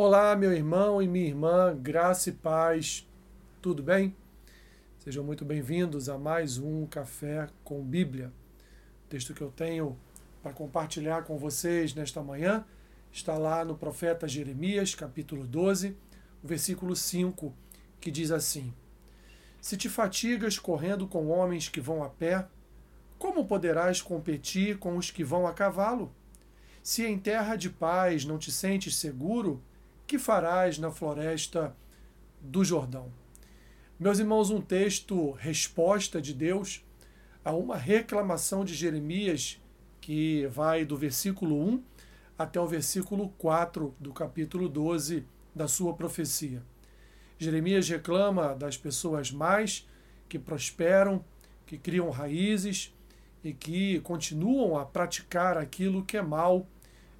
Olá, 0.00 0.36
meu 0.36 0.52
irmão 0.52 1.02
e 1.02 1.08
minha 1.08 1.26
irmã, 1.26 1.76
graça 1.76 2.30
e 2.30 2.32
paz, 2.32 3.04
tudo 3.60 3.82
bem? 3.82 4.14
Sejam 5.00 5.24
muito 5.24 5.44
bem-vindos 5.44 6.08
a 6.08 6.16
mais 6.16 6.56
um 6.56 6.86
Café 6.86 7.48
com 7.64 7.82
Bíblia. 7.82 8.32
O 9.04 9.08
texto 9.08 9.34
que 9.34 9.42
eu 9.42 9.50
tenho 9.50 9.98
para 10.40 10.52
compartilhar 10.52 11.24
com 11.24 11.36
vocês 11.36 11.96
nesta 11.96 12.22
manhã 12.22 12.64
está 13.10 13.36
lá 13.36 13.64
no 13.64 13.76
profeta 13.76 14.28
Jeremias, 14.28 14.94
capítulo 14.94 15.44
12, 15.44 15.96
o 16.44 16.46
versículo 16.46 16.94
5, 16.94 17.52
que 18.00 18.12
diz 18.12 18.30
assim: 18.30 18.72
Se 19.60 19.76
te 19.76 19.88
fatigas 19.88 20.60
correndo 20.60 21.08
com 21.08 21.26
homens 21.26 21.68
que 21.68 21.80
vão 21.80 22.04
a 22.04 22.08
pé, 22.08 22.46
como 23.18 23.46
poderás 23.46 24.00
competir 24.00 24.78
com 24.78 24.96
os 24.96 25.10
que 25.10 25.24
vão 25.24 25.44
a 25.44 25.52
cavalo? 25.52 26.14
Se 26.84 27.04
em 27.04 27.18
terra 27.18 27.56
de 27.56 27.68
paz 27.68 28.24
não 28.24 28.38
te 28.38 28.52
sentes 28.52 28.94
seguro, 28.94 29.60
que 30.08 30.18
farás 30.18 30.78
na 30.78 30.90
floresta 30.90 31.76
do 32.40 32.64
Jordão? 32.64 33.12
Meus 34.00 34.18
irmãos, 34.18 34.50
um 34.50 34.58
texto 34.58 35.32
resposta 35.32 36.18
de 36.18 36.32
Deus 36.32 36.82
a 37.44 37.52
uma 37.52 37.76
reclamação 37.76 38.64
de 38.64 38.74
Jeremias 38.74 39.60
que 40.00 40.46
vai 40.46 40.86
do 40.86 40.96
versículo 40.96 41.62
1 41.62 41.82
até 42.38 42.58
o 42.58 42.66
versículo 42.66 43.28
4 43.36 43.94
do 44.00 44.10
capítulo 44.14 44.66
12 44.66 45.26
da 45.54 45.68
sua 45.68 45.92
profecia. 45.92 46.62
Jeremias 47.36 47.86
reclama 47.86 48.54
das 48.54 48.78
pessoas 48.78 49.30
mais 49.30 49.86
que 50.26 50.38
prosperam, 50.38 51.22
que 51.66 51.76
criam 51.76 52.08
raízes 52.08 52.96
e 53.44 53.52
que 53.52 54.00
continuam 54.00 54.78
a 54.78 54.86
praticar 54.86 55.58
aquilo 55.58 56.02
que 56.02 56.16
é 56.16 56.22
mal 56.22 56.66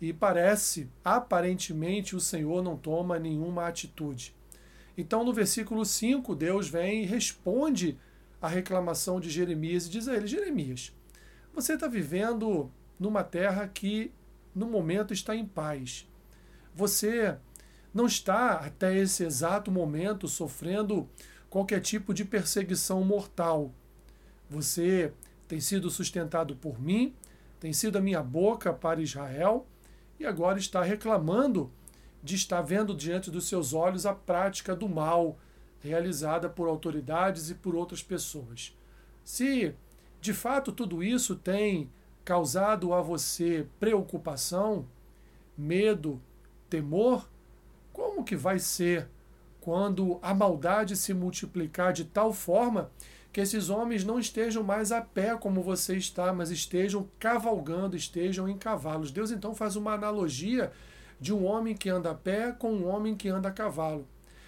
e 0.00 0.12
parece, 0.12 0.88
aparentemente, 1.04 2.16
o 2.16 2.20
Senhor 2.20 2.62
não 2.62 2.76
toma 2.76 3.18
nenhuma 3.18 3.66
atitude. 3.66 4.34
Então, 4.96 5.24
no 5.24 5.32
versículo 5.32 5.84
5, 5.84 6.34
Deus 6.34 6.68
vem 6.68 7.02
e 7.02 7.06
responde 7.06 7.98
à 8.40 8.48
reclamação 8.48 9.18
de 9.18 9.30
Jeremias 9.30 9.86
e 9.86 9.90
diz 9.90 10.08
a 10.08 10.14
ele: 10.14 10.26
Jeremias, 10.26 10.92
você 11.52 11.74
está 11.74 11.88
vivendo 11.88 12.70
numa 12.98 13.24
terra 13.24 13.66
que, 13.66 14.12
no 14.54 14.66
momento, 14.66 15.12
está 15.12 15.34
em 15.34 15.46
paz. 15.46 16.08
Você 16.74 17.36
não 17.92 18.06
está, 18.06 18.54
até 18.54 18.96
esse 18.96 19.24
exato 19.24 19.70
momento, 19.70 20.26
sofrendo 20.28 21.08
qualquer 21.48 21.80
tipo 21.80 22.12
de 22.12 22.24
perseguição 22.24 23.04
mortal. 23.04 23.72
Você 24.50 25.12
tem 25.46 25.60
sido 25.60 25.90
sustentado 25.90 26.56
por 26.56 26.80
mim, 26.80 27.14
tem 27.60 27.72
sido 27.72 27.96
a 27.96 28.00
minha 28.00 28.22
boca 28.22 28.72
para 28.72 29.00
Israel 29.00 29.66
agora 30.26 30.58
está 30.58 30.82
reclamando 30.82 31.70
de 32.22 32.34
estar 32.34 32.62
vendo 32.62 32.94
diante 32.94 33.30
dos 33.30 33.48
seus 33.48 33.72
olhos 33.72 34.06
a 34.06 34.14
prática 34.14 34.74
do 34.74 34.88
mal 34.88 35.38
realizada 35.80 36.48
por 36.48 36.66
autoridades 36.68 37.50
e 37.50 37.54
por 37.54 37.74
outras 37.74 38.02
pessoas. 38.02 38.74
Se 39.22 39.74
de 40.20 40.32
fato 40.32 40.72
tudo 40.72 41.02
isso 41.02 41.36
tem 41.36 41.90
causado 42.24 42.94
a 42.94 43.02
você 43.02 43.66
preocupação, 43.78 44.86
medo, 45.56 46.20
temor, 46.70 47.28
como 47.92 48.24
que 48.24 48.34
vai 48.34 48.58
ser 48.58 49.08
quando 49.60 50.18
a 50.22 50.34
maldade 50.34 50.96
se 50.96 51.12
multiplicar 51.12 51.92
de 51.92 52.04
tal 52.04 52.32
forma 52.32 52.90
que 53.34 53.40
esses 53.40 53.68
homens 53.68 54.04
não 54.04 54.16
estejam 54.16 54.62
mais 54.62 54.92
a 54.92 55.02
pé 55.02 55.36
como 55.36 55.60
você 55.60 55.96
está, 55.96 56.32
mas 56.32 56.52
estejam 56.52 57.10
cavalgando, 57.18 57.96
estejam 57.96 58.48
em 58.48 58.56
cavalos. 58.56 59.10
Deus 59.10 59.32
então 59.32 59.52
faz 59.56 59.74
uma 59.74 59.92
analogia 59.92 60.70
de 61.20 61.34
um 61.34 61.44
homem 61.44 61.74
que 61.74 61.90
anda 61.90 62.12
a 62.12 62.14
pé 62.14 62.52
com 62.52 62.72
um 62.72 62.86
homem 62.86 63.16
que 63.16 63.28
anda 63.28 63.48
a 63.48 63.52
cavalo. 63.52 64.06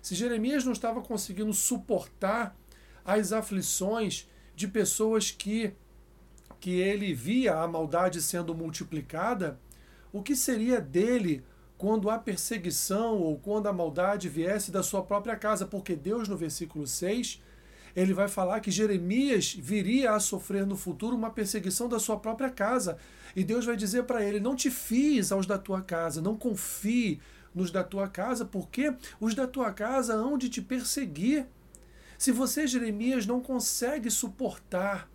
Se 0.00 0.14
Jeremias 0.14 0.64
não 0.64 0.70
estava 0.70 1.02
conseguindo 1.02 1.52
suportar 1.52 2.56
as 3.04 3.32
aflições 3.32 4.28
de 4.54 4.68
pessoas 4.68 5.32
que 5.32 5.74
que 6.60 6.80
ele 6.80 7.12
via 7.12 7.56
a 7.56 7.66
maldade 7.66 8.22
sendo 8.22 8.54
multiplicada, 8.54 9.58
o 10.12 10.22
que 10.22 10.36
seria 10.36 10.80
dele 10.80 11.44
quando 11.76 12.10
a 12.10 12.18
perseguição 12.18 13.18
ou 13.18 13.38
quando 13.38 13.66
a 13.66 13.72
maldade 13.72 14.28
viesse 14.28 14.70
da 14.70 14.84
sua 14.84 15.02
própria 15.02 15.34
casa? 15.34 15.66
Porque 15.66 15.96
Deus, 15.96 16.28
no 16.28 16.36
versículo 16.36 16.86
6, 16.86 17.42
ele 17.94 18.14
vai 18.14 18.28
falar 18.28 18.60
que 18.60 18.70
Jeremias 18.70 19.54
viria 19.54 20.12
a 20.12 20.20
sofrer 20.20 20.66
no 20.66 20.76
futuro 20.76 21.16
uma 21.16 21.30
perseguição 21.30 21.88
da 21.88 21.98
sua 21.98 22.18
própria 22.18 22.50
casa. 22.50 22.98
E 23.34 23.44
Deus 23.44 23.64
vai 23.64 23.76
dizer 23.76 24.04
para 24.04 24.22
ele: 24.24 24.40
Não 24.40 24.54
te 24.54 24.70
fies 24.70 25.32
aos 25.32 25.46
da 25.46 25.58
tua 25.58 25.82
casa, 25.82 26.22
não 26.22 26.36
confie 26.36 27.20
nos 27.54 27.70
da 27.70 27.82
tua 27.82 28.08
casa, 28.08 28.44
porque 28.44 28.94
os 29.20 29.34
da 29.34 29.46
tua 29.46 29.72
casa 29.72 30.14
hão 30.14 30.38
de 30.38 30.48
te 30.48 30.62
perseguir. 30.62 31.46
Se 32.16 32.32
você, 32.32 32.66
Jeremias, 32.66 33.26
não 33.26 33.40
consegue 33.40 34.10
suportar 34.10 35.08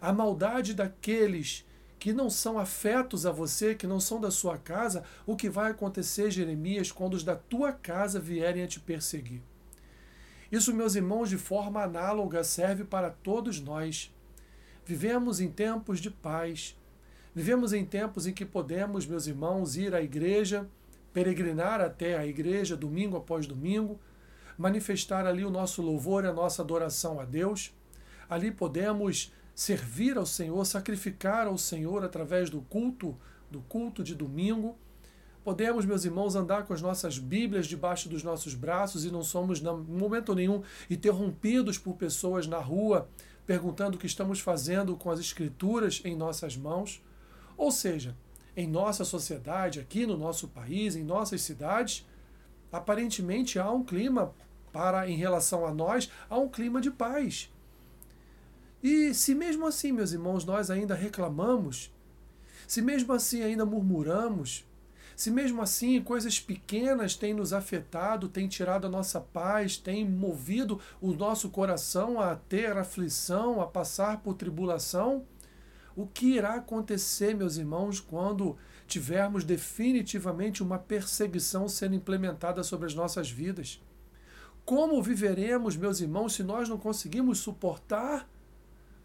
a 0.00 0.12
maldade 0.12 0.74
daqueles 0.74 1.66
que 1.98 2.12
não 2.14 2.30
são 2.30 2.58
afetos 2.58 3.26
a 3.26 3.30
você, 3.30 3.74
que 3.74 3.86
não 3.86 4.00
são 4.00 4.18
da 4.18 4.30
sua 4.30 4.56
casa, 4.56 5.04
o 5.26 5.36
que 5.36 5.50
vai 5.50 5.70
acontecer, 5.70 6.30
Jeremias, 6.30 6.90
quando 6.90 7.14
os 7.14 7.22
da 7.22 7.36
tua 7.36 7.72
casa 7.72 8.18
vierem 8.18 8.62
a 8.62 8.66
te 8.66 8.80
perseguir? 8.80 9.42
Isso, 10.50 10.74
meus 10.74 10.96
irmãos, 10.96 11.28
de 11.28 11.38
forma 11.38 11.82
análoga 11.82 12.42
serve 12.42 12.84
para 12.84 13.08
todos 13.10 13.60
nós. 13.60 14.12
Vivemos 14.84 15.40
em 15.40 15.48
tempos 15.48 16.00
de 16.00 16.10
paz. 16.10 16.76
Vivemos 17.32 17.72
em 17.72 17.84
tempos 17.84 18.26
em 18.26 18.32
que 18.32 18.44
podemos, 18.44 19.06
meus 19.06 19.28
irmãos, 19.28 19.76
ir 19.76 19.94
à 19.94 20.02
igreja, 20.02 20.68
peregrinar 21.12 21.80
até 21.80 22.18
a 22.18 22.26
igreja 22.26 22.76
domingo 22.76 23.16
após 23.16 23.46
domingo, 23.46 24.00
manifestar 24.58 25.24
ali 25.24 25.44
o 25.44 25.50
nosso 25.50 25.80
louvor 25.80 26.24
e 26.24 26.26
a 26.26 26.32
nossa 26.32 26.62
adoração 26.62 27.20
a 27.20 27.24
Deus. 27.24 27.72
Ali 28.28 28.50
podemos 28.50 29.32
servir 29.54 30.16
ao 30.16 30.26
Senhor, 30.26 30.64
sacrificar 30.64 31.46
ao 31.46 31.56
Senhor 31.56 32.04
através 32.04 32.50
do 32.50 32.60
culto, 32.62 33.16
do 33.48 33.60
culto 33.60 34.02
de 34.02 34.16
domingo 34.16 34.76
Podemos, 35.42 35.86
meus 35.86 36.04
irmãos, 36.04 36.34
andar 36.36 36.64
com 36.64 36.74
as 36.74 36.82
nossas 36.82 37.18
Bíblias 37.18 37.66
debaixo 37.66 38.08
dos 38.08 38.22
nossos 38.22 38.54
braços 38.54 39.04
e 39.04 39.10
não 39.10 39.22
somos, 39.22 39.60
em 39.60 39.64
momento 39.64 40.34
nenhum, 40.34 40.62
interrompidos 40.88 41.78
por 41.78 41.94
pessoas 41.94 42.46
na 42.46 42.58
rua 42.58 43.08
perguntando 43.46 43.96
o 43.96 43.98
que 43.98 44.06
estamos 44.06 44.38
fazendo 44.38 44.96
com 44.96 45.10
as 45.10 45.18
Escrituras 45.18 46.00
em 46.04 46.14
nossas 46.14 46.56
mãos. 46.56 47.02
Ou 47.56 47.72
seja, 47.72 48.16
em 48.56 48.64
nossa 48.68 49.04
sociedade, 49.04 49.80
aqui 49.80 50.06
no 50.06 50.16
nosso 50.16 50.46
país, 50.46 50.94
em 50.94 51.02
nossas 51.02 51.42
cidades, 51.42 52.06
aparentemente 52.70 53.58
há 53.58 53.68
um 53.70 53.82
clima 53.82 54.32
para, 54.72 55.08
em 55.08 55.16
relação 55.16 55.66
a 55.66 55.74
nós, 55.74 56.08
há 56.28 56.38
um 56.38 56.48
clima 56.48 56.80
de 56.80 56.92
paz. 56.92 57.52
E 58.82 59.12
se 59.14 59.34
mesmo 59.34 59.66
assim, 59.66 59.90
meus 59.90 60.12
irmãos, 60.12 60.44
nós 60.44 60.70
ainda 60.70 60.94
reclamamos, 60.94 61.92
se 62.68 62.80
mesmo 62.80 63.12
assim 63.12 63.42
ainda 63.42 63.66
murmuramos, 63.66 64.64
se 65.20 65.30
mesmo 65.30 65.60
assim 65.60 66.00
coisas 66.00 66.40
pequenas 66.40 67.14
têm 67.14 67.34
nos 67.34 67.52
afetado, 67.52 68.26
têm 68.26 68.48
tirado 68.48 68.86
a 68.86 68.90
nossa 68.90 69.20
paz, 69.20 69.76
têm 69.76 70.08
movido 70.08 70.80
o 70.98 71.12
nosso 71.12 71.50
coração 71.50 72.18
a 72.18 72.36
ter 72.36 72.74
aflição, 72.74 73.60
a 73.60 73.66
passar 73.66 74.22
por 74.22 74.32
tribulação, 74.32 75.26
o 75.94 76.06
que 76.06 76.36
irá 76.36 76.54
acontecer, 76.54 77.34
meus 77.34 77.58
irmãos, 77.58 78.00
quando 78.00 78.56
tivermos 78.86 79.44
definitivamente 79.44 80.62
uma 80.62 80.78
perseguição 80.78 81.68
sendo 81.68 81.96
implementada 81.96 82.62
sobre 82.62 82.86
as 82.86 82.94
nossas 82.94 83.30
vidas? 83.30 83.78
Como 84.64 85.02
viveremos, 85.02 85.76
meus 85.76 86.00
irmãos, 86.00 86.32
se 86.32 86.42
nós 86.42 86.66
não 86.66 86.78
conseguimos 86.78 87.40
suportar 87.40 88.26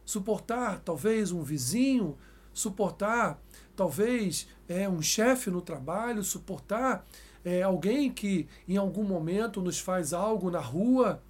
suportar 0.05 0.79
talvez 0.79 1.31
um 1.33 1.41
vizinho, 1.41 2.17
suportar 2.55 3.39
talvez 3.75 4.47
é, 4.67 4.87
um 4.87 5.01
chefe 5.01 5.51
no 5.51 5.61
trabalho, 5.61 6.23
suportar 6.23 7.05
é, 7.43 7.61
alguém 7.61 8.11
que 8.11 8.47
em 8.67 8.77
algum 8.77 9.03
momento 9.03 9.61
nos 9.61 9.77
faz 9.77 10.13
algo 10.13 10.49
na 10.49 10.61
rua. 10.61 11.21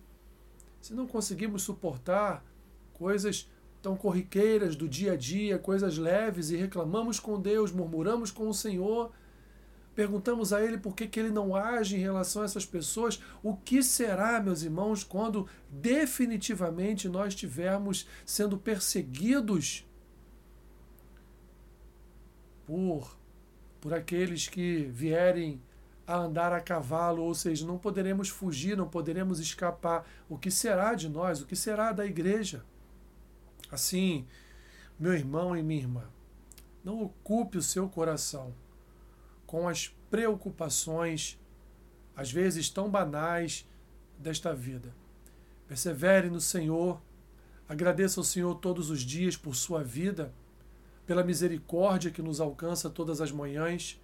Se 0.80 0.94
não 0.94 1.08
conseguimos 1.08 1.64
suportar 1.64 2.46
coisas 2.94 3.50
tão 3.82 3.98
corriqueiras 3.98 4.76
do 4.76 4.88
dia 4.88 5.14
a 5.14 5.16
dia, 5.18 5.58
coisas 5.58 5.98
leves, 5.98 6.52
e 6.52 6.56
reclamamos 6.56 7.20
com 7.20 7.42
Deus, 7.42 7.72
murmuramos 7.72 8.32
com 8.32 8.48
o 8.48 8.54
Senhor, 8.54 9.12
perguntamos 9.96 10.54
a 10.54 10.64
Ele 10.64 10.78
por 10.78 10.96
que, 10.96 11.08
que 11.08 11.20
Ele 11.20 11.32
não 11.32 11.56
age 11.56 11.96
em 11.96 12.00
relação 12.00 12.44
a 12.44 12.46
essas 12.46 12.66
pessoas, 12.66 13.20
o 13.42 13.56
que 13.56 13.82
será, 13.82 14.40
meus 14.40 14.62
irmãos, 14.62 15.04
quando 15.04 15.48
definitivamente 15.70 17.10
nós 17.10 17.30
estivermos 17.30 18.08
sendo 18.26 18.58
perseguidos 18.58 19.86
por, 22.66 23.18
por 23.80 23.94
aqueles 23.94 24.48
que 24.48 24.86
vierem 24.86 25.62
a 26.08 26.18
andar 26.18 26.54
a 26.54 26.60
cavalo, 26.60 27.24
ou 27.24 27.34
seja, 27.34 27.66
não 27.66 27.78
poderemos 27.78 28.30
fugir, 28.30 28.78
não 28.78 28.88
poderemos 28.88 29.40
escapar. 29.40 30.08
O 30.30 30.38
que 30.38 30.52
será 30.52 30.94
de 30.94 31.10
nós? 31.10 31.42
O 31.42 31.46
que 31.46 31.56
será 31.56 31.92
da 31.92 32.06
igreja? 32.06 32.64
Assim, 33.72 34.26
meu 35.00 35.14
irmão 35.14 35.58
e 35.58 35.64
minha 35.64 35.82
irmã, 35.82 36.04
não 36.84 37.02
ocupe 37.02 37.58
o 37.58 37.64
seu 37.64 37.90
coração 37.90 38.54
com 39.46 39.68
as 39.68 39.88
preocupações 40.10 41.40
às 42.16 42.32
vezes 42.32 42.70
tão 42.70 42.90
banais, 42.90 43.68
desta 44.18 44.54
vida. 44.54 44.96
Persevere 45.68 46.30
no 46.30 46.40
Senhor, 46.40 47.02
agradeça 47.68 48.20
ao 48.20 48.24
Senhor 48.24 48.56
todos 48.56 48.90
os 48.90 49.02
dias 49.02 49.36
por 49.36 49.56
sua 49.56 49.84
vida, 49.84 50.34
pela 51.06 51.24
misericórdia 51.24 52.12
que 52.12 52.22
nos 52.22 52.42
alcança 52.42 52.90
todas 52.90 53.22
as 53.22 53.32
manhãs, 53.32 54.02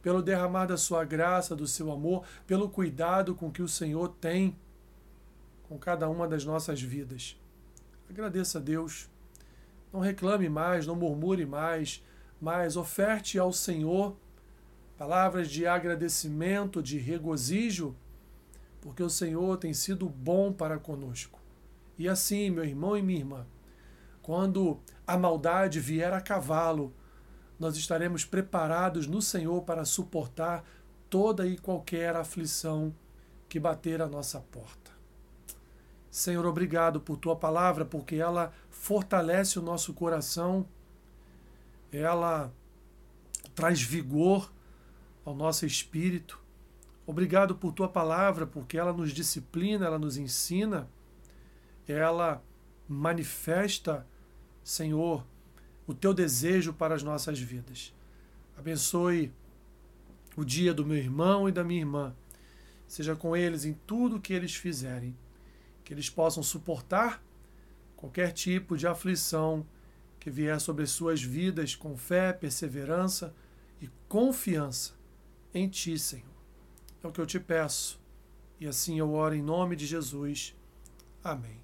pelo 0.00 0.22
derramar 0.22 0.66
da 0.66 0.76
sua 0.76 1.04
graça, 1.04 1.56
do 1.56 1.66
seu 1.66 1.90
amor, 1.90 2.24
pelo 2.46 2.68
cuidado 2.68 3.34
com 3.34 3.50
que 3.50 3.62
o 3.62 3.68
Senhor 3.68 4.08
tem 4.20 4.56
com 5.68 5.78
cada 5.78 6.08
uma 6.08 6.28
das 6.28 6.44
nossas 6.44 6.80
vidas. 6.80 7.40
Agradeça 8.08 8.58
a 8.58 8.60
Deus. 8.60 9.08
Não 9.92 10.00
reclame 10.00 10.48
mais, 10.48 10.86
não 10.86 10.94
murmure 10.94 11.46
mais, 11.46 12.04
mas 12.40 12.76
oferte 12.76 13.38
ao 13.38 13.52
Senhor 13.52 14.16
palavras 14.96 15.50
de 15.50 15.66
agradecimento, 15.66 16.82
de 16.82 16.98
regozijo, 16.98 17.96
porque 18.80 19.02
o 19.02 19.10
Senhor 19.10 19.56
tem 19.56 19.72
sido 19.72 20.08
bom 20.08 20.52
para 20.52 20.78
conosco. 20.78 21.40
E 21.98 22.08
assim, 22.08 22.50
meu 22.50 22.64
irmão 22.64 22.96
e 22.96 23.02
minha 23.02 23.20
irmã, 23.20 23.46
quando 24.24 24.80
a 25.06 25.18
maldade 25.18 25.78
vier 25.78 26.10
a 26.14 26.18
cavalo, 26.18 26.94
nós 27.60 27.76
estaremos 27.76 28.24
preparados 28.24 29.06
no 29.06 29.20
Senhor 29.20 29.60
para 29.64 29.84
suportar 29.84 30.64
toda 31.10 31.46
e 31.46 31.58
qualquer 31.58 32.16
aflição 32.16 32.94
que 33.50 33.60
bater 33.60 34.00
à 34.00 34.08
nossa 34.08 34.40
porta. 34.40 34.90
Senhor, 36.10 36.46
obrigado 36.46 37.02
por 37.02 37.18
tua 37.18 37.36
palavra, 37.36 37.84
porque 37.84 38.16
ela 38.16 38.50
fortalece 38.70 39.58
o 39.58 39.62
nosso 39.62 39.92
coração, 39.92 40.66
ela 41.92 42.50
traz 43.54 43.82
vigor 43.82 44.50
ao 45.22 45.34
nosso 45.34 45.66
espírito. 45.66 46.40
Obrigado 47.06 47.54
por 47.56 47.74
tua 47.74 47.90
palavra, 47.90 48.46
porque 48.46 48.78
ela 48.78 48.92
nos 48.94 49.12
disciplina, 49.12 49.84
ela 49.84 49.98
nos 49.98 50.16
ensina, 50.16 50.88
ela 51.86 52.42
manifesta, 52.88 54.06
Senhor, 54.64 55.24
o 55.86 55.94
teu 55.94 56.12
desejo 56.12 56.72
para 56.72 56.94
as 56.94 57.02
nossas 57.02 57.38
vidas. 57.38 57.94
Abençoe 58.56 59.30
o 60.36 60.44
dia 60.44 60.74
do 60.74 60.84
meu 60.84 60.96
irmão 60.96 61.48
e 61.48 61.52
da 61.52 61.62
minha 61.62 61.80
irmã. 61.80 62.14
Seja 62.88 63.14
com 63.14 63.36
eles 63.36 63.64
em 63.64 63.74
tudo 63.86 64.20
que 64.20 64.32
eles 64.32 64.56
fizerem 64.56 65.14
que 65.84 65.92
eles 65.92 66.08
possam 66.08 66.42
suportar 66.42 67.22
qualquer 67.94 68.32
tipo 68.32 68.76
de 68.76 68.86
aflição 68.86 69.66
que 70.18 70.30
vier 70.30 70.58
sobre 70.58 70.86
suas 70.86 71.22
vidas 71.22 71.76
com 71.76 71.96
fé, 71.96 72.32
perseverança 72.32 73.34
e 73.80 73.88
confiança 74.08 74.94
em 75.52 75.68
Ti, 75.68 75.98
Senhor. 75.98 76.24
É 77.02 77.06
o 77.06 77.12
que 77.12 77.20
eu 77.20 77.26
te 77.26 77.38
peço. 77.38 78.00
E 78.58 78.66
assim 78.66 78.98
eu 78.98 79.12
oro 79.12 79.34
em 79.34 79.42
nome 79.42 79.76
de 79.76 79.86
Jesus. 79.86 80.56
Amém. 81.22 81.63